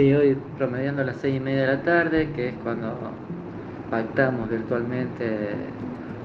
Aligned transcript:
Sí, 0.00 0.14
hoy 0.14 0.34
promediando 0.56 1.04
las 1.04 1.18
seis 1.18 1.36
y 1.36 1.40
media 1.40 1.60
de 1.60 1.76
la 1.76 1.82
tarde, 1.82 2.26
que 2.34 2.48
es 2.48 2.54
cuando 2.64 2.88
pactamos 3.90 4.48
virtualmente 4.48 5.28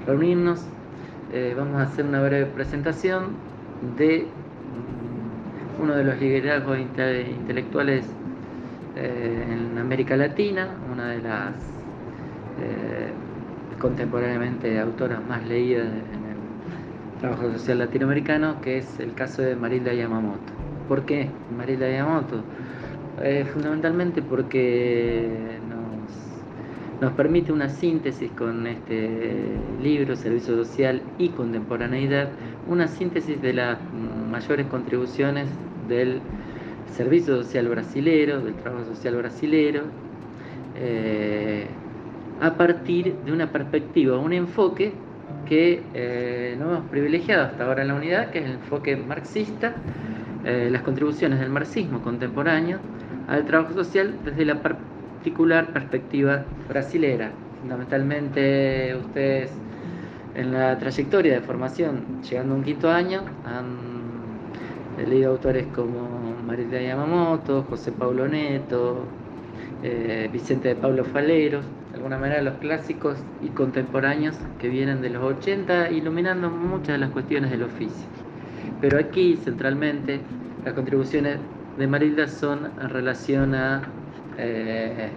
reunirnos, 0.06 0.62
eh, 1.34 1.54
vamos 1.58 1.82
a 1.82 1.82
hacer 1.82 2.06
una 2.06 2.22
breve 2.22 2.46
presentación 2.46 3.32
de 3.98 4.30
mm, 5.80 5.84
uno 5.84 5.94
de 5.94 6.06
los 6.06 6.18
liderazgos 6.22 6.80
intelectuales 6.80 8.06
eh, 8.96 9.46
en 9.46 9.78
América 9.78 10.16
Latina, 10.16 10.70
una 10.90 11.10
de 11.10 11.22
las 11.22 11.56
eh, 12.62 13.12
contemporáneamente 13.78 14.80
autoras 14.80 15.20
más 15.28 15.46
leídas 15.50 15.88
en 15.88 16.30
el 16.32 17.20
trabajo 17.20 17.52
social 17.52 17.80
latinoamericano, 17.80 18.62
que 18.62 18.78
es 18.78 19.00
el 19.02 19.14
caso 19.16 19.42
de 19.42 19.58
Marilda 19.58 19.94
Yamamoto. 19.94 20.54
¿Por 20.88 21.04
qué 21.04 21.28
Marilda 21.58 21.90
Yamamoto? 21.90 22.42
Eh, 23.22 23.46
fundamentalmente 23.54 24.22
porque 24.22 25.58
nos, 25.70 27.02
nos 27.02 27.14
permite 27.14 27.52
una 27.54 27.70
síntesis 27.70 28.30
con 28.32 28.68
este 28.68 29.10
libro, 29.82 30.16
Servicio 30.16 30.56
Social 30.56 31.02
y 31.18 31.30
Contemporaneidad, 31.30 32.30
una 32.68 32.88
síntesis 32.88 33.42
de 33.42 33.54
las 33.54 33.78
mayores 34.30 34.68
contribuciones 34.68 35.48
del 35.88 36.20
servicio 36.96 37.42
social 37.44 37.70
brasilero, 37.70 38.42
del 38.42 38.54
trabajo 38.56 38.86
social 38.86 39.16
brasilero, 39.16 39.84
eh, 40.78 41.68
a 42.42 42.54
partir 42.56 43.16
de 43.26 43.32
una 43.32 43.52
perspectiva, 43.52 44.18
un 44.18 44.34
enfoque 44.34 44.92
que 45.46 45.84
eh, 45.94 46.56
no 46.60 46.72
hemos 46.72 46.90
privilegiado 46.90 47.46
hasta 47.46 47.66
ahora 47.66 47.84
en 47.84 47.90
la 47.90 47.96
unidad, 47.96 48.32
que 48.32 48.40
es 48.40 48.46
el 48.46 48.52
enfoque 48.54 48.96
marxista, 48.98 49.74
eh, 50.46 50.70
las 50.72 50.84
contribuciones 50.84 51.40
del 51.40 51.50
marxismo 51.50 52.02
contemporáneo 52.02 52.78
al 53.28 53.46
trabajo 53.46 53.74
social 53.74 54.14
desde 54.24 54.46
la 54.46 54.62
particular 54.62 55.74
perspectiva 55.74 56.46
brasilera. 56.70 57.32
Fundamentalmente 57.62 58.96
ustedes 58.96 59.52
en 60.36 60.52
la 60.52 60.78
trayectoria 60.78 61.34
de 61.34 61.42
formación, 61.42 62.22
llegando 62.22 62.54
a 62.54 62.58
un 62.58 62.64
quinto 62.64 62.92
año, 62.92 63.24
han 63.44 63.96
leído 65.10 65.32
autores 65.32 65.66
como 65.74 66.36
Marita 66.46 66.80
Yamamoto, 66.80 67.64
José 67.64 67.92
Paulo 67.92 68.28
Neto, 68.28 69.04
eh, 69.82 70.30
Vicente 70.32 70.70
de 70.70 70.76
Pablo 70.76 71.06
Faleros, 71.06 71.66
de 71.90 71.96
alguna 71.96 72.18
manera 72.18 72.42
los 72.42 72.56
clásicos 72.56 73.18
y 73.42 73.50
contemporáneos 73.50 74.36
que 74.60 74.70
vienen 74.70 75.02
de 75.02 75.10
los 75.10 75.24
80, 75.24 75.92
iluminando 75.92 76.50
muchas 76.50 76.90
de 76.90 76.98
las 77.00 77.10
cuestiones 77.10 77.52
del 77.52 77.64
oficio. 77.64 78.08
Pero 78.82 79.00
aquí, 79.00 79.36
centralmente, 79.38 80.20
las 80.64 80.74
contribuciones 80.74 81.40
de 81.78 81.88
Marilda 81.88 82.28
son 82.28 82.72
en 82.80 82.90
relación 82.90 83.56
a 83.56 83.82
eh, 84.38 85.10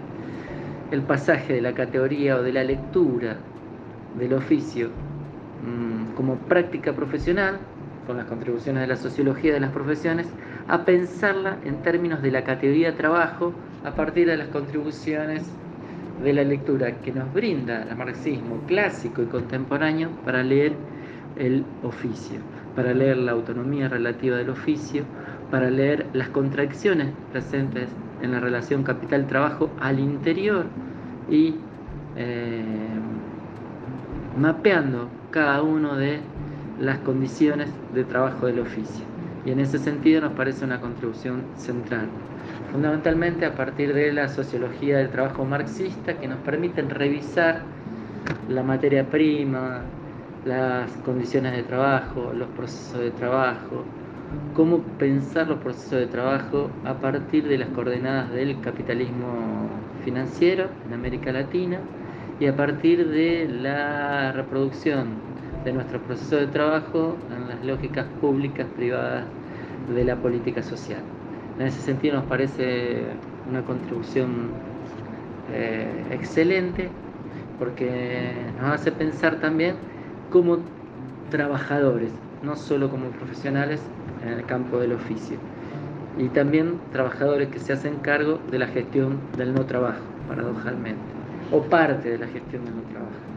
el 0.91 1.01
pasaje 1.01 1.53
de 1.53 1.61
la 1.61 1.73
categoría 1.73 2.37
o 2.37 2.43
de 2.43 2.53
la 2.53 2.63
lectura 2.63 3.37
del 4.17 4.33
oficio 4.33 4.89
mm, 4.89 6.15
como 6.15 6.35
práctica 6.35 6.93
profesional, 6.93 7.59
con 8.07 8.17
las 8.17 8.25
contribuciones 8.25 8.81
de 8.81 8.87
la 8.87 8.95
sociología 8.95 9.53
de 9.53 9.59
las 9.59 9.71
profesiones, 9.71 10.27
a 10.67 10.83
pensarla 10.83 11.57
en 11.63 11.81
términos 11.83 12.21
de 12.21 12.31
la 12.31 12.43
categoría 12.43 12.95
trabajo 12.95 13.53
a 13.83 13.91
partir 13.91 14.27
de 14.27 14.37
las 14.37 14.47
contribuciones 14.47 15.43
de 16.23 16.33
la 16.33 16.43
lectura 16.43 16.91
que 17.01 17.11
nos 17.11 17.31
brinda 17.33 17.83
el 17.83 17.95
marxismo 17.95 18.65
clásico 18.67 19.21
y 19.21 19.27
contemporáneo 19.27 20.09
para 20.25 20.43
leer 20.43 20.73
el 21.37 21.63
oficio, 21.83 22.39
para 22.79 22.93
leer 22.93 23.17
la 23.17 23.33
autonomía 23.33 23.89
relativa 23.89 24.37
del 24.37 24.51
oficio, 24.51 25.03
para 25.51 25.69
leer 25.69 26.05
las 26.13 26.29
contradicciones 26.29 27.09
presentes 27.29 27.89
en 28.21 28.31
la 28.31 28.39
relación 28.39 28.83
capital-trabajo 28.83 29.69
al 29.81 29.99
interior 29.99 30.63
y 31.29 31.55
eh, 32.15 32.63
mapeando 34.37 35.09
cada 35.29 35.61
uno 35.61 35.97
de 35.97 36.21
las 36.79 36.99
condiciones 36.99 37.69
de 37.93 38.05
trabajo 38.05 38.45
del 38.45 38.61
oficio. 38.61 39.03
Y 39.45 39.51
en 39.51 39.59
ese 39.59 39.77
sentido 39.77 40.21
nos 40.21 40.31
parece 40.31 40.63
una 40.63 40.79
contribución 40.79 41.41
central, 41.57 42.07
fundamentalmente 42.71 43.45
a 43.45 43.55
partir 43.55 43.93
de 43.93 44.13
la 44.13 44.29
sociología 44.29 44.99
del 44.99 45.09
trabajo 45.09 45.43
marxista 45.43 46.13
que 46.13 46.29
nos 46.29 46.39
permiten 46.39 46.89
revisar 46.89 47.59
la 48.47 48.63
materia 48.63 49.03
prima, 49.05 49.81
las 50.45 50.91
condiciones 51.05 51.53
de 51.53 51.63
trabajo, 51.63 52.31
los 52.33 52.47
procesos 52.49 52.99
de 52.99 53.11
trabajo, 53.11 53.83
cómo 54.53 54.79
pensar 54.97 55.47
los 55.47 55.59
procesos 55.59 55.99
de 55.99 56.07
trabajo 56.07 56.69
a 56.85 56.93
partir 56.93 57.47
de 57.47 57.57
las 57.57 57.69
coordenadas 57.69 58.31
del 58.31 58.59
capitalismo 58.61 59.69
financiero 60.03 60.67
en 60.87 60.93
América 60.93 61.31
Latina 61.31 61.79
y 62.39 62.47
a 62.47 62.55
partir 62.55 63.07
de 63.09 63.47
la 63.49 64.31
reproducción 64.31 65.07
de 65.65 65.73
nuestro 65.73 65.99
proceso 65.99 66.37
de 66.37 66.47
trabajo 66.47 67.17
en 67.35 67.49
las 67.49 67.63
lógicas 67.65 68.05
públicas, 68.21 68.65
privadas 68.75 69.25
de 69.93 70.05
la 70.05 70.15
política 70.15 70.63
social. 70.63 71.01
En 71.59 71.67
ese 71.67 71.81
sentido 71.81 72.15
nos 72.15 72.25
parece 72.25 73.03
una 73.49 73.61
contribución 73.63 74.51
eh, 75.53 76.05
excelente 76.11 76.89
porque 77.57 78.31
nos 78.61 78.71
hace 78.71 78.91
pensar 78.91 79.35
también 79.41 79.75
como 80.29 80.59
trabajadores, 81.29 82.11
no 82.43 82.55
solo 82.55 82.89
como 82.89 83.09
profesionales 83.09 83.81
en 84.23 84.29
el 84.29 84.45
campo 84.45 84.79
del 84.79 84.93
oficio, 84.93 85.37
y 86.17 86.27
también 86.29 86.79
trabajadores 86.91 87.49
que 87.49 87.59
se 87.59 87.73
hacen 87.73 87.95
cargo 87.97 88.39
de 88.51 88.59
la 88.59 88.67
gestión 88.67 89.19
del 89.37 89.53
no 89.53 89.65
trabajo, 89.65 90.01
paradojalmente, 90.27 91.01
o 91.51 91.61
parte 91.61 92.09
de 92.09 92.17
la 92.17 92.27
gestión 92.27 92.65
del 92.65 92.75
no 92.75 92.81
trabajo. 92.83 93.29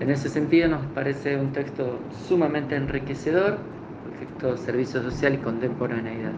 En 0.00 0.10
ese 0.10 0.28
sentido 0.28 0.68
nos 0.68 0.84
parece 0.86 1.36
un 1.36 1.52
texto 1.52 1.98
sumamente 2.28 2.74
enriquecedor, 2.74 3.58
el 4.12 4.26
texto 4.26 4.56
Servicio 4.56 5.02
Social 5.02 5.34
y 5.34 5.38
Contemporaneidad. 5.38 6.32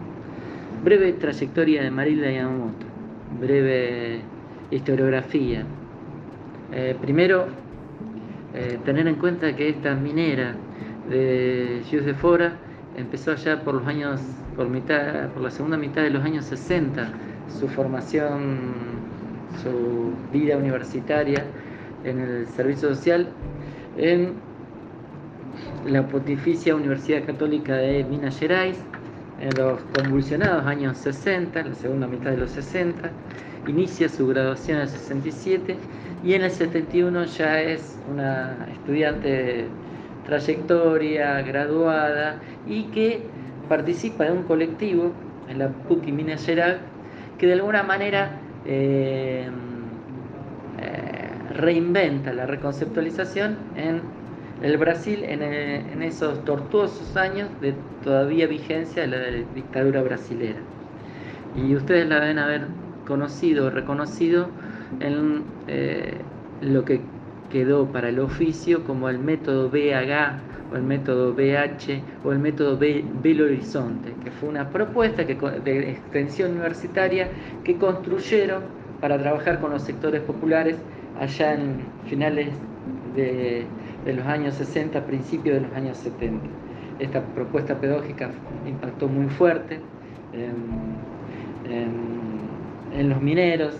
Breve 0.83 1.13
trayectoria 1.13 1.81
de 1.81 1.91
Marilda 1.91 2.31
Yamamoto, 2.31 2.85
breve 3.41 4.21
historiografía. 4.71 5.63
Eh, 6.71 6.95
primero, 7.01 7.47
eh, 8.53 8.79
tener 8.85 9.07
en 9.07 9.15
cuenta 9.15 9.55
que 9.55 9.69
esta 9.69 9.95
minera 9.95 10.55
de 11.09 11.81
Fora 12.19 12.57
empezó 12.97 13.31
allá 13.31 13.61
por 13.63 13.75
los 13.75 13.87
años, 13.87 14.19
por, 14.55 14.67
mitad, 14.69 15.29
por 15.29 15.43
la 15.43 15.51
segunda 15.51 15.77
mitad 15.77 16.01
de 16.01 16.09
los 16.09 16.23
años 16.23 16.45
60, 16.45 17.09
su 17.59 17.67
formación, 17.67 18.57
su 19.61 20.11
vida 20.31 20.57
universitaria 20.57 21.45
en 22.03 22.19
el 22.19 22.47
servicio 22.47 22.89
social 22.89 23.29
en 23.97 24.33
la 25.87 26.07
Pontificia 26.07 26.75
Universidad 26.75 27.25
Católica 27.25 27.75
de 27.75 28.03
Minas 28.03 28.39
Gerais 28.39 28.77
en 29.39 29.49
los 29.57 29.79
convulsionados 29.95 30.65
años 30.65 30.97
60, 30.97 31.59
en 31.59 31.69
la 31.69 31.75
segunda 31.75 32.07
mitad 32.07 32.31
de 32.31 32.37
los 32.37 32.51
60, 32.51 33.11
inicia 33.67 34.09
su 34.09 34.27
graduación 34.27 34.77
en 34.77 34.83
el 34.83 34.89
67 34.89 35.77
y 36.23 36.33
en 36.33 36.43
el 36.43 36.51
71 36.51 37.25
ya 37.25 37.61
es 37.61 37.97
una 38.11 38.67
estudiante 38.71 39.27
de 39.27 39.67
trayectoria, 40.25 41.41
graduada 41.41 42.39
y 42.67 42.83
que 42.85 43.21
participa 43.69 44.25
de 44.25 44.31
un 44.31 44.43
colectivo 44.43 45.11
en 45.47 45.59
la 45.59 45.69
PUC 45.69 46.07
Minas 46.07 46.45
Gerais 46.45 46.77
que 47.37 47.47
de 47.47 47.53
alguna 47.53 47.83
manera 47.83 48.31
eh, 48.65 49.47
reinventa 51.57 52.33
la 52.33 52.45
reconceptualización 52.45 53.57
en 53.75 54.01
el 54.61 54.77
Brasil 54.77 55.23
en, 55.23 56.01
esos 56.01 56.43
tortuosos 56.45 57.15
años 57.17 57.49
de 57.61 57.75
todavía 58.03 58.47
vigencia 58.47 59.03
de 59.03 59.07
la, 59.07 59.19
dictadura 59.53 60.01
brasilera. 60.01 60.59
Y 61.55 61.75
ustedes 61.75 62.07
la 62.07 62.19
deben 62.19 62.39
haber 62.39 62.67
conocido 63.05 63.69
reconocido 63.69 64.49
en 64.99 65.43
eh, 65.67 66.13
lo 66.61 66.85
que 66.85 67.01
quedó 67.51 67.85
para 67.85 68.09
el 68.09 68.19
oficio 68.19 68.83
como 68.83 69.09
el 69.09 69.19
método 69.19 69.69
BH 69.69 70.71
o 70.71 70.75
el 70.75 70.83
método 70.83 71.33
BH 71.33 72.01
o 72.25 72.31
el 72.31 72.39
método 72.39 72.77
Belo 72.77 73.45
Horizonte, 73.45 74.13
que 74.23 74.31
fue 74.31 74.49
una 74.49 74.69
propuesta 74.69 75.25
que, 75.25 75.35
de 75.35 75.91
extensión 75.91 76.51
universitaria 76.51 77.29
que 77.63 77.77
construyeron 77.77 78.63
para 78.99 79.17
trabajar 79.17 79.59
con 79.59 79.71
los 79.71 79.83
sectores 79.83 80.21
populares 80.21 80.77
allá 81.19 81.53
en 81.53 81.77
finales 82.05 82.49
de, 83.15 83.65
los 84.05 84.25
años 84.25 84.55
60, 84.55 85.05
principios 85.05 85.55
de 85.55 85.61
los 85.61 85.73
años 85.73 85.97
70. 85.97 86.45
Esta 86.99 87.21
propuesta 87.21 87.79
pedagógica 87.79 88.29
impactó 88.65 89.07
muy 89.07 89.27
fuerte 89.29 89.79
en, 90.33 90.97
los 93.09 93.21
mineros, 93.21 93.75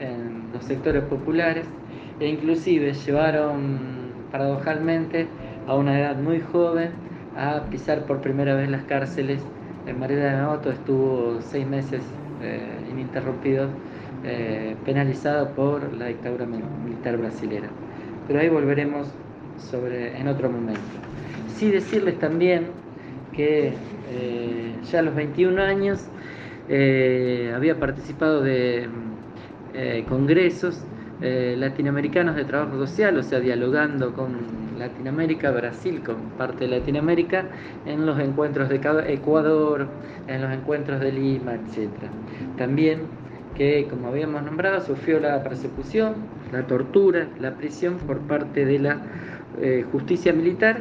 en 0.00 0.50
los 0.52 0.64
sectores 0.64 1.02
populares, 1.04 1.66
e 2.20 2.28
inclusive 2.28 2.92
llevaron 2.92 3.78
paradojalmente 4.30 5.26
a 5.66 5.74
una 5.74 5.98
edad 5.98 6.16
muy 6.16 6.40
joven 6.40 6.90
a 7.36 7.62
pisar 7.70 8.04
por 8.06 8.20
primera 8.20 8.54
vez 8.54 8.68
las 8.68 8.82
cárceles. 8.84 9.40
María 9.98 10.16
de 10.16 10.36
Mamoto 10.36 10.70
estuvo 10.70 11.40
seis 11.40 11.66
meses 11.66 12.02
ininterrumpidos 12.90 13.70
penalizados 14.84 15.48
por 15.50 15.92
la 15.94 16.06
dictadura 16.06 16.46
militar 16.46 17.16
brasilera. 17.16 17.68
Pero 18.26 18.40
ahí 18.40 18.48
volveremos 18.48 19.08
sobre, 19.56 20.18
en 20.18 20.28
otro 20.28 20.50
momento. 20.50 20.80
Sí 21.54 21.70
decirles 21.70 22.18
también 22.18 22.66
que 23.32 23.72
ya 24.90 24.98
a 24.98 25.02
los 25.02 25.14
21 25.14 25.62
años 25.62 26.06
había 26.68 27.78
participado 27.78 28.42
de 28.42 28.88
congresos 30.08 30.84
eh, 31.20 31.56
latinoamericanos 31.58 32.36
de 32.36 32.44
trabajo 32.44 32.76
social, 32.78 33.18
o 33.18 33.24
sea, 33.24 33.40
dialogando 33.40 34.12
con 34.12 34.36
Latinoamérica, 34.78 35.50
Brasil, 35.50 36.00
con 36.04 36.14
parte 36.38 36.68
de 36.68 36.78
Latinoamérica, 36.78 37.46
en 37.86 38.06
los 38.06 38.20
encuentros 38.20 38.68
de 38.68 38.76
Ecuador, 39.08 39.88
en 40.28 40.42
los 40.42 40.52
encuentros 40.52 41.00
de 41.00 41.10
Lima, 41.10 41.54
etc. 41.54 41.90
También 42.56 43.00
que, 43.56 43.88
como 43.90 44.08
habíamos 44.08 44.44
nombrado, 44.44 44.80
sufrió 44.80 45.18
la 45.18 45.42
persecución, 45.42 46.14
la 46.52 46.64
tortura, 46.68 47.26
la 47.40 47.56
prisión 47.56 47.96
por 47.96 48.20
parte 48.20 48.64
de 48.64 48.78
la 48.78 48.98
eh, 49.60 49.84
justicia 49.90 50.32
militar 50.32 50.78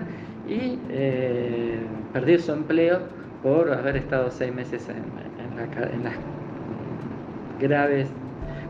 y 0.47 0.77
eh, 0.91 1.79
perdió 2.13 2.37
su 2.37 2.51
empleo 2.51 2.99
por 3.41 3.73
haber 3.73 3.97
estado 3.97 4.29
seis 4.29 4.53
meses 4.53 4.87
en 4.87 6.03
las 6.03 6.13
graves 7.59 8.07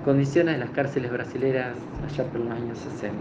condiciones 0.04 0.56
de 0.56 0.60
las 0.60 0.70
cárceles 0.72 1.12
brasileras 1.12 1.76
allá 2.06 2.24
por 2.26 2.42
los 2.42 2.52
años 2.52 2.78
60. 2.78 3.16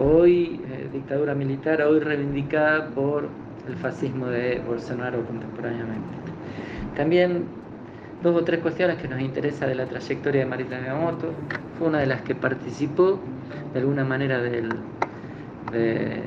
Hoy, 0.00 0.60
eh, 0.70 0.88
dictadura 0.92 1.34
militar, 1.34 1.82
hoy 1.82 2.00
reivindicada 2.00 2.88
por 2.88 3.28
el 3.68 3.76
fascismo 3.76 4.26
de 4.26 4.60
Bolsonaro 4.66 5.24
contemporáneamente. 5.24 6.08
También 6.96 7.44
dos 8.22 8.36
o 8.36 8.44
tres 8.44 8.60
cuestiones 8.60 8.96
que 8.98 9.08
nos 9.08 9.20
interesa 9.20 9.66
de 9.66 9.74
la 9.74 9.86
trayectoria 9.86 10.44
de 10.44 10.46
Marita 10.46 10.80
Yamamoto. 10.80 11.32
Fue 11.78 11.88
una 11.88 12.00
de 12.00 12.06
las 12.06 12.22
que 12.22 12.34
participó 12.34 13.20
de 13.72 13.80
alguna 13.80 14.04
manera 14.04 14.40
del, 14.40 14.70
de, 15.72 16.22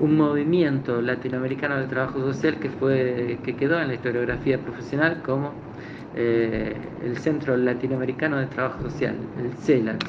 un 0.00 0.16
movimiento 0.16 1.00
latinoamericano 1.02 1.76
del 1.76 1.88
trabajo 1.88 2.20
social 2.20 2.56
que, 2.58 2.70
fue, 2.70 3.38
que 3.44 3.54
quedó 3.54 3.80
en 3.80 3.88
la 3.88 3.94
historiografía 3.94 4.58
profesional 4.58 5.20
como 5.22 5.52
eh, 6.16 6.74
el 7.04 7.16
Centro 7.18 7.56
Latinoamericano 7.56 8.38
de 8.38 8.46
Trabajo 8.46 8.82
Social, 8.82 9.14
el 9.38 9.52
CELAC, 9.58 10.02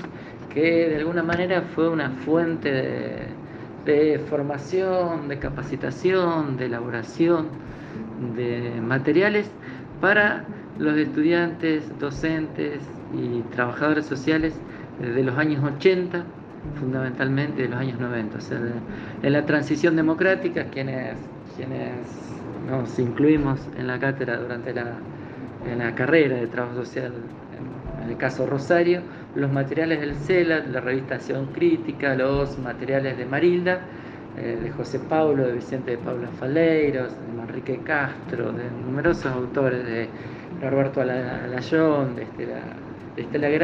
que 0.53 0.89
de 0.89 0.97
alguna 0.97 1.23
manera 1.23 1.61
fue 1.61 1.89
una 1.89 2.09
fuente 2.09 2.71
de, 2.71 3.27
de 3.85 4.19
formación, 4.19 5.27
de 5.27 5.37
capacitación, 5.37 6.57
de 6.57 6.65
elaboración 6.65 7.47
de 8.35 8.79
materiales 8.81 9.51
para 9.99 10.45
los 10.79 10.97
estudiantes, 10.97 11.83
docentes 11.99 12.79
y 13.13 13.41
trabajadores 13.53 14.05
sociales 14.05 14.53
de 14.99 15.23
los 15.23 15.37
años 15.37 15.63
80 15.63 16.23
fundamentalmente 16.79 17.63
de 17.63 17.69
los 17.69 17.79
años 17.79 17.99
90. 17.99 18.37
O 18.37 19.29
la 19.29 19.45
transición 19.45 19.95
democrática, 19.95 20.65
quienes, 20.65 21.15
quienes 21.55 21.91
nos 22.69 22.97
incluimos 22.99 23.59
en 23.77 23.87
la 23.87 23.99
cátedra 23.99 24.37
durante 24.37 24.73
la, 24.73 24.93
en 25.69 25.79
la 25.79 25.95
carrera 25.95 26.37
de 26.37 26.47
trabajo 26.47 26.75
social, 26.75 27.11
en, 28.03 28.09
el 28.09 28.17
caso 28.17 28.47
Rosario, 28.47 29.01
los 29.35 29.51
materiales 29.51 30.01
del 30.01 30.15
CELA, 30.15 30.65
la 30.65 30.81
revista 30.81 31.15
Acción 31.15 31.47
Crítica, 31.53 32.15
los 32.15 32.57
materiales 32.57 33.17
de 33.17 33.25
Marilda, 33.25 33.81
eh, 34.37 34.57
de 34.61 34.71
José 34.71 34.99
Paulo, 34.99 35.45
de 35.45 35.53
Vicente 35.53 35.91
de 35.91 35.97
Pablo 35.97 36.27
Faleiros, 36.39 37.11
de 37.11 37.33
Manrique 37.37 37.79
Castro, 37.83 38.51
de 38.51 38.63
numerosos 38.85 39.27
autores, 39.27 39.85
de 39.85 40.07
Roberto 40.69 41.01
Alayón, 41.01 42.15
de 42.15 42.23
Estela, 42.23 43.47
de 43.47 43.59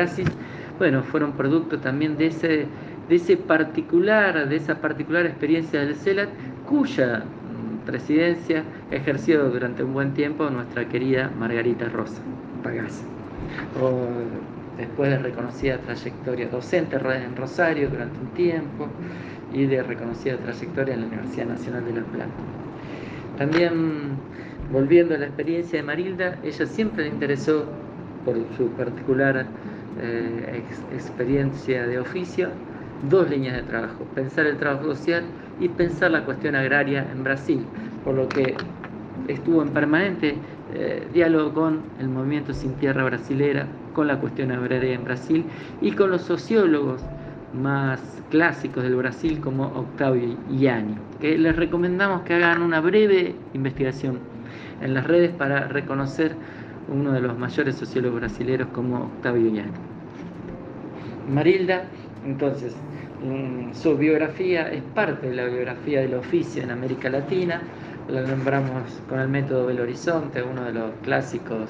bueno, 0.77 1.03
fueron 1.03 1.33
producto 1.33 1.79
también 1.79 2.17
de 2.17 2.27
ese 2.27 2.67
de 3.09 3.15
ese 3.15 3.37
particular, 3.37 4.49
de 4.49 4.55
esa 4.55 4.75
particular 4.75 5.25
experiencia 5.25 5.79
del 5.79 5.95
CELAT, 5.95 6.29
cuya 6.67 7.19
mm, 7.19 7.85
presidencia 7.85 8.63
ejerció 8.91 9.49
durante 9.49 9.83
un 9.83 9.93
buen 9.93 10.13
tiempo 10.13 10.49
nuestra 10.49 10.87
querida 10.89 11.31
Margarita 11.39 11.87
Rosa 11.89 12.21
Pagasa. 12.63 13.03
después 14.77 15.09
de 15.09 15.17
reconocida 15.19 15.77
trayectoria 15.79 16.49
docente 16.49 16.97
en 16.97 17.35
Rosario 17.35 17.89
durante 17.89 18.19
un 18.19 18.27
tiempo 18.27 18.87
y 19.53 19.65
de 19.65 19.81
reconocida 19.81 20.37
trayectoria 20.37 20.93
en 20.93 21.01
la 21.01 21.07
Universidad 21.07 21.47
Nacional 21.47 21.85
de 21.85 21.93
La 21.93 22.05
Plata. 22.05 22.31
También, 23.37 24.17
volviendo 24.71 25.15
a 25.15 25.17
la 25.17 25.25
experiencia 25.27 25.79
de 25.79 25.83
Marilda, 25.83 26.35
ella 26.43 26.65
siempre 26.65 27.05
le 27.05 27.09
interesó, 27.09 27.65
por 28.25 28.35
su 28.57 28.67
particular 28.71 29.45
eh, 30.01 30.63
experiencia 30.93 31.87
de 31.87 31.99
oficio, 31.99 32.49
dos 33.09 33.29
líneas 33.29 33.55
de 33.57 33.63
trabajo, 33.63 34.05
pensar 34.15 34.45
el 34.45 34.57
trabajo 34.57 34.85
social 34.95 35.23
y 35.59 35.67
pensar 35.69 36.11
la 36.11 36.23
cuestión 36.25 36.55
agraria 36.55 37.07
en 37.11 37.23
Brasil, 37.23 37.65
por 38.03 38.15
lo 38.15 38.27
que 38.29 38.55
estuvo 39.27 39.61
en 39.61 39.69
permanente 39.69 40.35
eh, 40.73 41.07
diálogo 41.13 41.53
con 41.53 41.81
el 41.99 42.09
movimiento 42.09 42.53
sin 42.53 42.73
tierra 42.73 43.03
brasilera, 43.03 43.67
con 43.93 44.07
la 44.07 44.19
cuestión 44.19 44.51
agraria 44.51 44.93
en 44.93 45.03
Brasil 45.03 45.45
y 45.81 45.91
con 45.91 46.11
los 46.11 46.21
sociólogos 46.21 47.01
más 47.53 48.01
clásicos 48.29 48.83
del 48.83 48.95
Brasil 48.95 49.39
como 49.39 49.67
Octavio 49.67 50.37
Iani, 50.51 50.95
que 51.19 51.37
les 51.37 51.55
recomendamos 51.55 52.21
que 52.21 52.33
hagan 52.35 52.61
una 52.61 52.81
breve 52.81 53.35
investigación 53.53 54.19
en 54.81 54.93
las 54.93 55.07
redes 55.07 55.31
para 55.31 55.67
reconocer 55.67 56.33
uno 56.89 57.11
de 57.11 57.21
los 57.21 57.37
mayores 57.37 57.75
sociólogos 57.75 58.19
brasileños 58.19 58.67
como 58.73 59.05
Octavio 59.05 59.49
Iani. 59.49 59.71
Marilda 61.29 61.83
entonces, 62.27 62.75
su 63.73 63.97
biografía 63.97 64.69
es 64.71 64.81
parte 64.93 65.29
de 65.29 65.35
la 65.35 65.45
biografía 65.45 66.01
del 66.01 66.15
oficio 66.15 66.61
en 66.61 66.71
América 66.71 67.09
Latina. 67.09 67.61
La 68.09 68.21
nombramos 68.21 69.01
con 69.07 69.19
el 69.19 69.29
método 69.29 69.67
Belo 69.67 69.83
Horizonte, 69.83 70.43
uno 70.43 70.65
de 70.65 70.73
los 70.73 70.91
clásicos 71.03 71.69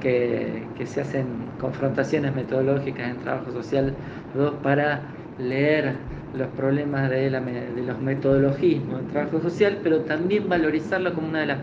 que, 0.00 0.64
se 0.84 1.00
hacen 1.02 1.26
confrontaciones 1.60 2.34
metodológicas 2.34 3.10
en 3.10 3.18
trabajo 3.18 3.52
social, 3.52 3.94
dos 4.34 4.54
para 4.62 5.02
leer 5.38 5.94
los 6.34 6.48
problemas 6.48 7.10
de, 7.10 7.30
de 7.30 7.82
los 7.86 8.00
metodologismos 8.00 9.00
en 9.00 9.08
trabajo 9.08 9.40
social, 9.40 9.78
pero 9.82 10.00
también 10.00 10.48
valorizarlo 10.48 11.14
como 11.14 11.28
una 11.28 11.40
de 11.40 11.46
las 11.46 11.58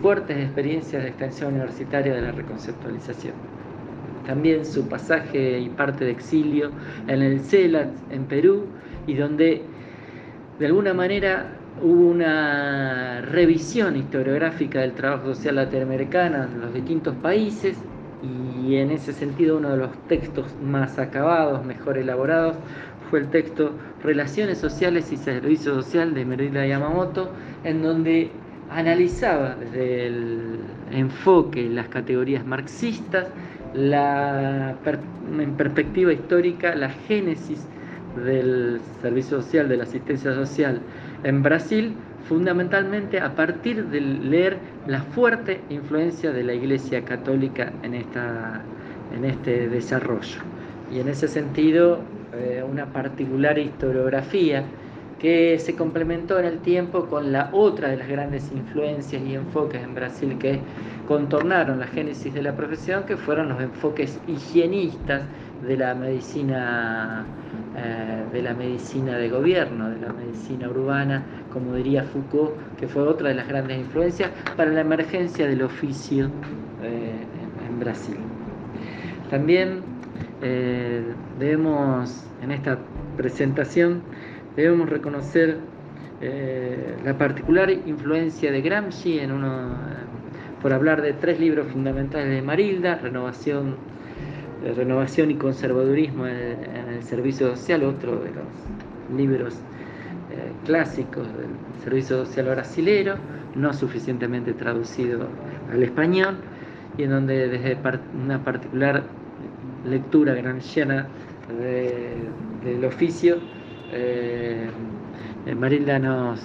fuertes 0.00 0.36
experiencias 0.36 1.02
de 1.02 1.08
extensión 1.08 1.54
universitaria 1.54 2.14
de 2.14 2.22
la 2.22 2.32
reconceptualización. 2.32 3.34
También 4.26 4.64
su 4.64 4.88
pasaje 4.88 5.58
y 5.58 5.68
parte 5.70 6.04
de 6.04 6.10
exilio 6.10 6.70
en 7.06 7.22
el 7.22 7.40
CELAT, 7.40 7.88
en 8.10 8.24
Perú, 8.26 8.66
y 9.06 9.14
donde 9.14 9.62
de 10.58 10.66
alguna 10.66 10.92
manera 10.92 11.46
hubo 11.82 12.08
una 12.08 13.20
revisión 13.22 13.96
historiográfica 13.96 14.80
del 14.80 14.92
trabajo 14.92 15.34
social 15.34 15.56
latinoamericano 15.56 16.44
en 16.44 16.60
los 16.60 16.74
distintos 16.74 17.14
países 17.16 17.78
y 18.20 18.76
en 18.76 18.90
ese 18.90 19.12
sentido 19.12 19.56
uno 19.56 19.70
de 19.70 19.76
los 19.76 19.90
textos 20.08 20.46
más 20.60 20.98
acabados, 20.98 21.64
mejor 21.64 21.98
elaborados, 21.98 22.56
fue 23.10 23.20
el 23.20 23.30
texto 23.30 23.72
Relaciones 24.02 24.58
Sociales 24.58 25.12
y 25.12 25.16
Servicio 25.16 25.74
Social 25.74 26.14
de 26.14 26.24
Merida 26.24 26.66
Yamamoto, 26.66 27.30
en 27.64 27.82
donde 27.82 28.30
analizaba 28.70 29.54
desde 29.54 30.06
el 30.06 30.60
enfoque 30.92 31.68
las 31.68 31.88
categorías 31.88 32.44
marxistas 32.46 33.28
la 33.74 34.74
en 35.38 35.52
perspectiva 35.54 36.12
histórica 36.12 36.74
la 36.74 36.88
génesis 36.90 37.66
del 38.24 38.80
servicio 39.02 39.42
social, 39.42 39.68
de 39.68 39.76
la 39.76 39.84
asistencia 39.84 40.34
social 40.34 40.80
en 41.24 41.42
Brasil, 41.42 41.94
fundamentalmente 42.28 43.20
a 43.20 43.34
partir 43.34 43.86
de 43.86 44.00
leer 44.00 44.58
la 44.86 45.02
fuerte 45.02 45.60
influencia 45.70 46.32
de 46.32 46.42
la 46.44 46.54
Iglesia 46.54 47.04
Católica 47.04 47.72
en, 47.82 47.94
esta, 47.94 48.62
en 49.16 49.24
este 49.24 49.68
desarrollo. 49.68 50.40
Y 50.92 51.00
en 51.00 51.08
ese 51.08 51.28
sentido, 51.28 52.00
eh, 52.34 52.64
una 52.68 52.86
particular 52.86 53.58
historiografía 53.58 54.64
que 55.18 55.58
se 55.58 55.74
complementó 55.74 56.38
en 56.38 56.44
el 56.44 56.58
tiempo 56.58 57.06
con 57.06 57.32
la 57.32 57.50
otra 57.52 57.88
de 57.88 57.96
las 57.96 58.08
grandes 58.08 58.50
influencias 58.52 59.20
y 59.22 59.34
enfoques 59.34 59.82
en 59.82 59.94
Brasil 59.94 60.36
que 60.38 60.60
contornaron 61.06 61.80
la 61.80 61.86
génesis 61.86 62.32
de 62.32 62.42
la 62.42 62.54
profesión, 62.54 63.04
que 63.04 63.16
fueron 63.16 63.48
los 63.48 63.60
enfoques 63.60 64.20
higienistas 64.28 65.22
de 65.66 65.76
la 65.76 65.94
medicina 65.94 67.26
eh, 67.76 68.24
de 68.32 68.42
la 68.42 68.54
medicina 68.54 69.16
de 69.16 69.28
gobierno, 69.28 69.90
de 69.90 70.00
la 70.00 70.12
medicina 70.12 70.68
urbana, 70.68 71.22
como 71.52 71.74
diría 71.74 72.02
Foucault, 72.02 72.52
que 72.78 72.88
fue 72.88 73.02
otra 73.02 73.28
de 73.28 73.34
las 73.34 73.48
grandes 73.48 73.78
influencias 73.78 74.30
para 74.56 74.70
la 74.70 74.80
emergencia 74.80 75.46
del 75.46 75.62
oficio 75.62 76.26
eh, 76.82 77.12
en, 77.68 77.78
Brasil. 77.78 78.16
También 79.30 79.82
eh, 80.42 81.02
debemos 81.38 82.24
en 82.42 82.50
esta 82.50 82.78
presentación 83.16 84.02
debemos 84.58 84.88
reconocer 84.88 85.56
eh, 86.20 86.96
la 87.04 87.16
particular 87.16 87.70
influencia 87.70 88.50
de 88.50 88.60
Gramsci 88.60 89.20
en 89.20 89.30
uno, 89.30 89.68
por 90.60 90.72
hablar 90.72 91.00
de 91.00 91.12
tres 91.12 91.38
libros 91.38 91.68
fundamentales 91.68 92.28
de 92.28 92.42
Marilda, 92.42 92.96
Renovación, 92.96 93.76
eh, 94.64 94.74
Renovación 94.76 95.30
y 95.30 95.36
Conservadurismo 95.36 96.26
en, 96.26 96.58
el 96.92 97.04
Servicio 97.04 97.54
Social, 97.54 97.84
otro 97.84 98.16
de 98.16 98.30
los 98.32 99.16
libros 99.16 99.54
eh, 99.54 100.50
clásicos 100.66 101.28
del 101.36 101.50
Servicio 101.84 102.26
Social 102.26 102.46
Brasilero, 102.46 103.14
no 103.54 103.72
suficientemente 103.72 104.54
traducido 104.54 105.28
al 105.72 105.84
español, 105.84 106.34
y 106.96 107.04
en 107.04 107.10
donde 107.10 107.46
desde 107.46 107.78
una 108.24 108.42
particular 108.42 109.04
lectura 109.88 110.34
gramsciana 110.34 111.06
del 112.64 112.84
oficio, 112.84 113.38
eh, 113.92 114.70
Marilda 115.56 115.98
nos, 115.98 116.40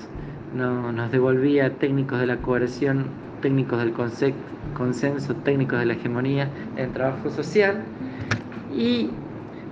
nos 0.54 1.12
devolvía 1.12 1.72
técnicos 1.72 2.20
de 2.20 2.28
la 2.28 2.38
coerción, 2.38 3.06
técnicos 3.42 3.80
del 3.80 3.94
consenso, 4.74 5.36
técnicos 5.36 5.80
de 5.80 5.86
la 5.86 5.94
hegemonía 5.94 6.50
en 6.78 6.94
trabajo 6.94 7.30
social. 7.30 7.84
Y 8.76 9.10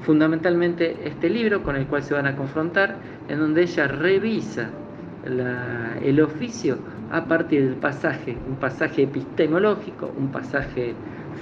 fundamentalmente 0.02 0.98
este 1.06 1.30
libro 1.30 1.64
con 1.64 1.76
el 1.76 1.88
cual 1.88 2.04
se 2.04 2.14
van 2.14 2.28
a 2.28 2.36
confrontar, 2.36 2.96
en 3.30 3.40
donde 3.40 3.64
ella 3.64 3.88
revisa 3.88 4.70
el 6.04 6.20
oficio 6.20 6.78
a 7.12 7.26
partir 7.26 7.64
del 7.64 7.76
pasaje, 7.76 8.38
un 8.48 8.56
pasaje 8.56 9.04
epistemológico, 9.04 10.12
un 10.18 10.30
pasaje 10.30 10.94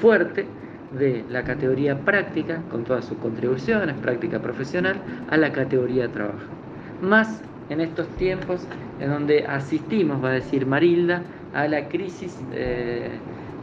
fuerte 0.02 0.46
de 0.92 1.24
la 1.30 1.44
categoría 1.44 1.98
práctica, 1.98 2.62
con 2.72 2.84
todas 2.84 3.06
sus 3.06 3.18
contribuciones, 3.18 3.96
práctica 3.98 4.40
profesional, 4.40 4.98
a 5.30 5.38
la 5.38 5.52
categoría 5.52 6.08
trabajo. 6.10 6.40
Más 7.02 7.42
en 7.70 7.82
estos 7.82 8.08
tiempos 8.18 8.66
en 9.00 9.10
donde 9.10 9.46
asistimos, 9.46 10.24
va 10.24 10.30
a 10.30 10.34
decir 10.34 10.66
Marilda, 10.66 11.22
a 11.54 11.68
la 11.68 11.88
crisis 11.88 12.38
eh, 12.54 13.10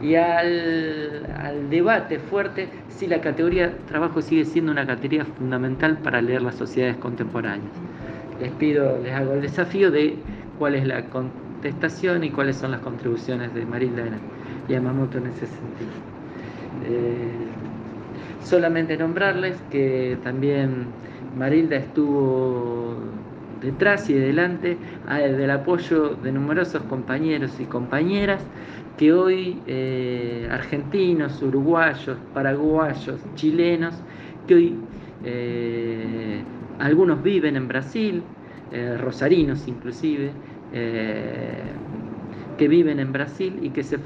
y 0.01 0.15
al, 0.15 1.69
debate 1.69 2.19
fuerte 2.19 2.69
si 2.89 3.07
la 3.07 3.21
categoría 3.21 3.73
trabajo 3.87 4.21
sigue 4.21 4.45
siendo 4.45 4.71
una 4.71 4.85
categoría 4.85 5.25
fundamental 5.25 5.97
para 5.97 6.21
leer 6.21 6.41
las 6.41 6.55
sociedades 6.55 6.97
contemporáneas. 6.97 7.71
Les 8.39 8.51
pido, 8.51 8.99
les 9.03 9.13
hago 9.13 9.33
el 9.33 9.41
desafío 9.41 9.91
de 9.91 10.15
cuál 10.59 10.75
es 10.75 10.85
la 10.85 11.05
contestación 11.05 12.23
y 12.23 12.29
cuáles 12.29 12.55
son 12.57 12.71
las 12.71 12.81
contribuciones 12.81 13.53
de 13.53 13.65
Marilda 13.65 14.03
Yamamoto 14.67 15.17
en 15.17 15.27
ese 15.27 15.47
sentido. 15.47 16.16
Eh, 16.81 17.47
solamente 18.39 18.97
nombrarles 18.97 19.61
que 19.63 20.17
también 20.23 20.87
Marilda 21.33 21.75
estuvo 21.77 22.95
detrás 23.61 24.09
y 24.09 24.13
delante 24.13 24.77
del 25.07 25.49
apoyo 25.49 26.15
de 26.15 26.31
numerosos 26.31 26.83
compañeros 26.83 27.59
y 27.59 27.65
compañeras 27.65 28.41
que 28.97 29.13
hoy 29.13 29.63
eh, 29.67 30.47
argentinos, 30.51 31.41
uruguayos, 31.41 32.17
paraguayos, 32.33 33.19
chilenos, 33.35 33.95
que 34.47 34.55
hoy 34.55 34.75
eh, 35.23 36.43
algunos 36.79 37.21
viven 37.23 37.55
en 37.55 37.67
Brasil, 37.67 38.23
rosarinos 38.99 39.67
inclusive, 39.67 40.31
que 42.57 42.67
viven 42.67 42.99
en 42.99 43.11
Brasil 43.13 43.59
y 43.61 43.69
que 43.69 43.83
se 43.83 43.97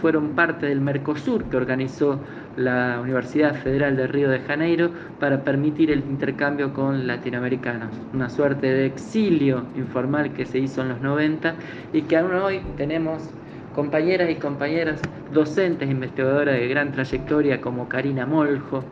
fueron 0.00 0.30
parte 0.30 0.66
del 0.66 0.80
Mercosur 0.80 1.44
que 1.44 1.56
organizó 1.56 2.20
la 2.56 3.00
Universidad 3.02 3.54
Federal 3.54 3.96
de 3.96 4.06
Río 4.06 4.30
de 4.30 4.40
Janeiro 4.40 4.90
para 5.20 5.42
permitir 5.42 5.90
el 5.90 6.00
intercambio 6.00 6.72
con 6.72 7.06
latinoamericanos. 7.06 7.90
Una 8.14 8.30
suerte 8.30 8.66
de 8.66 8.86
exilio 8.86 9.64
informal 9.76 10.32
que 10.32 10.46
se 10.46 10.58
hizo 10.58 10.82
en 10.82 10.90
los 10.90 11.00
90 11.00 11.54
y 11.92 12.02
que 12.02 12.16
aún 12.16 12.34
hoy 12.34 12.60
tenemos 12.76 13.30
compañeras 13.74 14.30
y 14.30 14.36
compañeras 14.36 15.00
docentes, 15.32 15.90
investigadoras 15.90 16.54
de 16.54 16.66
gran 16.68 16.92
trayectoria 16.92 17.60
como 17.60 17.88
Karina 17.88 18.24
Moljo, 18.24 18.84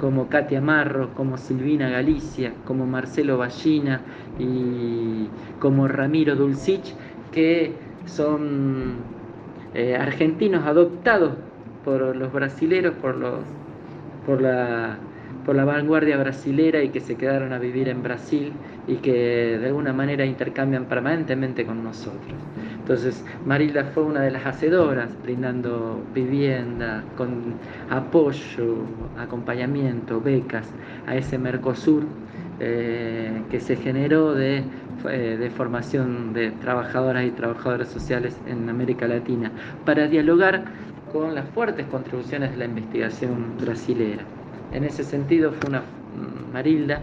como 0.00 0.28
Katia 0.28 0.60
Marro, 0.60 1.14
como 1.14 1.36
Silvina 1.36 1.88
Galicia, 1.90 2.52
como 2.64 2.86
Marcelo 2.86 3.38
Ballina 3.38 4.00
y 4.38 5.28
como 5.60 5.88
Ramiro 5.88 6.36
Dulcich, 6.36 6.94
que 7.32 7.72
son 8.06 9.13
eh, 9.74 9.96
argentinos 9.96 10.66
adoptados 10.66 11.34
por 11.84 12.16
los 12.16 12.32
brasileros, 12.32 12.94
por, 12.94 13.16
los, 13.16 13.40
por, 14.24 14.40
la, 14.40 14.96
por 15.44 15.54
la 15.54 15.64
vanguardia 15.64 16.16
brasilera 16.16 16.82
y 16.82 16.88
que 16.88 17.00
se 17.00 17.16
quedaron 17.16 17.52
a 17.52 17.58
vivir 17.58 17.88
en 17.88 18.02
Brasil 18.02 18.52
y 18.86 18.96
que 18.96 19.58
de 19.58 19.66
alguna 19.66 19.92
manera 19.92 20.24
intercambian 20.24 20.86
permanentemente 20.86 21.66
con 21.66 21.84
nosotros. 21.84 22.34
Entonces, 22.84 23.24
Marilda 23.46 23.84
fue 23.84 24.02
una 24.02 24.20
de 24.20 24.30
las 24.30 24.44
hacedoras, 24.44 25.10
brindando 25.22 26.02
vivienda, 26.14 27.02
con 27.16 27.54
apoyo, 27.88 28.76
acompañamiento, 29.18 30.20
becas 30.20 30.68
a 31.06 31.16
ese 31.16 31.38
Mercosur 31.38 32.04
eh, 32.60 33.42
que 33.50 33.60
se 33.60 33.76
generó 33.76 34.34
de, 34.34 34.62
eh, 35.08 35.36
de, 35.38 35.50
formación 35.50 36.32
de 36.32 36.50
trabajadoras 36.52 37.24
y 37.24 37.30
trabajadores 37.30 37.88
sociales 37.88 38.36
en 38.46 38.68
América 38.68 39.08
Latina, 39.08 39.50
para 39.84 40.06
dialogar 40.06 40.64
con 41.12 41.34
las 41.34 41.48
fuertes 41.50 41.86
contribuciones 41.86 42.52
de 42.52 42.56
la 42.56 42.64
investigación 42.66 43.56
brasilera. 43.60 44.22
En 44.72 44.84
ese 44.84 45.04
sentido 45.04 45.52
fue 45.52 45.70
una 45.70 45.82
Marilda 46.52 47.00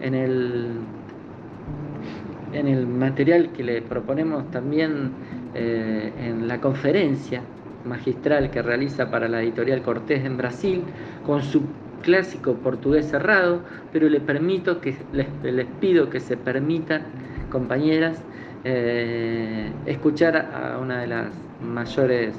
en 0.00 0.14
el, 0.14 0.66
en 2.52 2.68
el 2.68 2.86
material 2.86 3.50
que 3.52 3.64
le 3.64 3.82
proponemos 3.82 4.50
también 4.50 5.12
eh, 5.54 6.12
en 6.18 6.48
la 6.48 6.60
conferencia 6.60 7.42
magistral 7.84 8.50
que 8.50 8.62
realiza 8.62 9.10
para 9.10 9.28
la 9.28 9.42
editorial 9.42 9.82
Cortés 9.82 10.24
en 10.24 10.36
Brasil, 10.36 10.82
con 11.26 11.42
su 11.42 11.62
clásico 12.02 12.54
portugués 12.54 13.06
cerrado, 13.06 13.62
pero 13.92 14.08
le 14.08 14.20
permito 14.20 14.80
que 14.80 14.94
les, 15.12 15.66
pido 15.80 16.10
que 16.10 16.20
se 16.20 16.36
permitan, 16.36 17.02
compañeras, 17.50 18.22
eh, 18.64 19.70
escuchar 19.86 20.36
a 20.36 20.78
una 20.78 21.00
de 21.00 21.06
las 21.06 21.28
mayores 21.62 22.34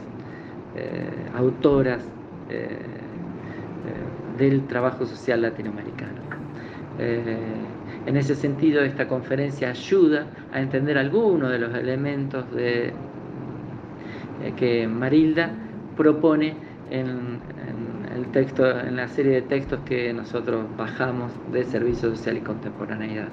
eh, 0.75 1.09
autoras 1.35 2.03
eh, 2.49 2.67
del 4.37 4.65
trabajo 4.67 5.05
social 5.05 5.41
latinoamericano. 5.41 6.21
en 6.99 8.17
ese 8.17 8.35
sentido, 8.35 8.81
esta 8.81 9.07
conferencia 9.07 9.69
ayuda 9.69 10.25
a 10.51 10.61
entender 10.61 10.97
algunos 10.97 11.49
de 11.51 11.59
los 11.59 11.73
elementos 11.73 12.49
de, 12.51 12.93
que 14.57 14.87
Marilda 14.87 15.51
propone 15.95 16.55
en, 16.91 17.39
texto, 18.33 18.79
en 18.79 18.97
la 18.97 19.07
serie 19.07 19.33
de 19.33 19.41
textos 19.43 19.79
que 19.85 20.11
nosotros 20.13 20.65
bajamos 20.77 21.31
de 21.53 21.63
Servicio 21.63 22.09
Social 22.09 22.37
y 22.37 22.41
Contemporaneidad. 22.41 23.29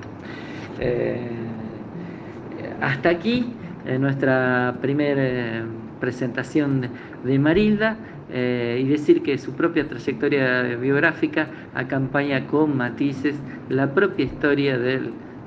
hasta 2.80 3.08
aquí 3.08 3.52
nuestra 3.98 4.76
primera 4.80 5.64
presentación 6.00 6.88
de, 7.24 7.38
Marilda 7.38 7.96
eh, 8.32 8.80
y 8.82 8.88
decir 8.88 9.22
que 9.22 9.38
su 9.38 9.52
propia 9.52 9.86
trayectoria 9.86 10.62
biográfica 10.76 11.48
acompaña 11.74 12.46
con 12.46 12.76
matices 12.76 13.36
la 13.68 13.92
propia 13.92 14.24
historia 14.24 14.78
de 14.78 15.00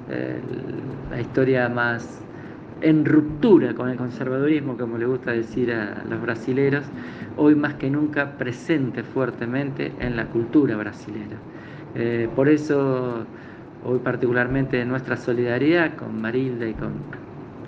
eh, 0.09 0.39
la 1.09 1.21
historia 1.21 1.69
más 1.69 2.22
en 2.83 3.05
ruptura 3.05 3.73
con 3.75 3.89
el 3.89 3.97
conservadurismo, 3.97 4.77
como 4.77 4.97
le 4.97 5.05
gusta 5.07 5.31
decir 5.31 5.71
a 5.73 6.03
los 6.05 6.21
brasileros, 6.21 6.93
hoy 7.35 7.55
más 7.55 7.75
que 7.75 7.89
nunca 7.89 8.37
presente 8.37 9.03
fuertemente 9.03 9.95
en 9.99 10.15
la 10.15 10.29
cultura 10.29 10.75
brasilera. 10.77 11.43
Eh, 11.95 12.31
por 12.35 12.49
eso, 12.49 13.31
hoy 13.81 13.99
particularmente 13.99 14.83
nuestra 14.85 15.17
solidaridad 15.17 15.95
con 15.95 16.19
Marilda 16.21 16.67
y 16.67 16.75
con 16.75 17.11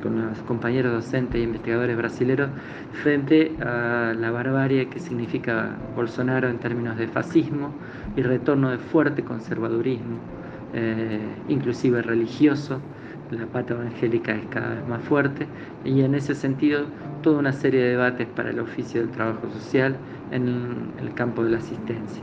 con 0.01 0.21
los 0.29 0.43
compañeros 0.43 0.93
docentes 0.93 1.39
e 1.39 1.43
investigadores 1.43 1.97
brasileños 1.97 2.51
frente 2.91 3.57
a 3.61 4.13
la 4.15 4.29
barbarie 4.31 4.89
que 4.89 4.99
significa 4.99 5.81
Bolsonaro 5.95 6.49
en 6.49 6.59
términos 6.59 6.97
de 6.97 7.07
fascismo 7.07 7.79
y 8.15 8.21
retorno 8.21 8.69
de 8.71 8.77
fuerte 8.79 9.23
conservadurismo, 9.23 10.27
eh, 10.73 11.43
inclusive 11.47 12.01
religioso. 12.03 12.91
La 13.31 13.45
pata 13.47 13.73
evangélica 13.73 14.33
es 14.33 14.45
cada 14.47 14.75
vez 14.75 14.87
más 14.87 15.01
fuerte 15.03 15.47
y 15.83 16.01
en 16.01 16.15
ese 16.15 16.35
sentido 16.35 16.85
toda 17.23 17.39
una 17.39 17.53
serie 17.53 17.81
de 17.81 17.89
debates 17.91 18.27
para 18.35 18.51
el 18.51 18.59
oficio 18.59 19.01
del 19.01 19.09
trabajo 19.11 19.49
social 19.51 19.95
en 20.31 20.91
el 21.01 21.13
campo 21.15 21.43
de 21.43 21.51
la 21.51 21.57
asistencia. 21.57 22.21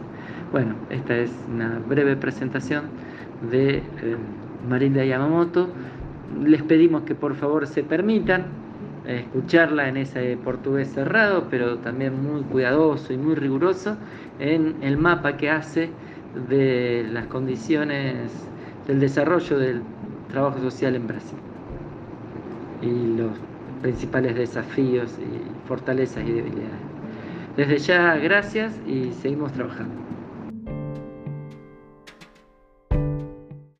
Bueno, 0.52 0.74
esta 0.90 1.16
es 1.16 1.32
una 1.52 1.80
breve 1.88 2.16
presentación 2.16 2.84
de 3.50 3.78
eh, 3.78 3.82
Marinda 4.68 5.04
Yamamoto 5.04 5.68
les 6.40 6.62
pedimos 6.62 7.02
que 7.02 7.14
por 7.14 7.34
favor 7.34 7.66
se 7.66 7.82
permitan 7.82 8.46
eh, 9.06 9.24
escucharla 9.26 9.88
en 9.88 9.96
ese 9.96 10.36
portugués 10.42 10.88
cerrado, 10.92 11.46
pero 11.50 11.78
también 11.78 12.22
muy 12.22 12.42
cuidadoso 12.42 13.12
y 13.12 13.18
muy 13.18 13.34
riguroso 13.34 13.96
en 14.38 14.76
el 14.82 14.96
mapa 14.96 15.36
que 15.36 15.50
hace 15.50 15.90
de 16.48 17.06
las 17.10 17.26
condiciones 17.26 18.30
del 18.86 19.00
desarrollo 19.00 19.58
del 19.58 19.82
trabajo 20.32 20.58
social 20.60 20.96
en 20.96 21.06
Brasil. 21.06 21.44
y 22.80 23.06
los 23.06 23.40
principales 23.80 24.34
desafíos 24.36 25.18
y 25.18 25.54
fortalezas 25.64 26.24
y 26.24 26.32
debilidades. 26.32 26.90
Desde 27.56 27.78
ya, 27.78 28.16
gracias 28.16 28.78
y 28.84 29.12
seguimos 29.14 29.52
trabajando. 29.52 30.11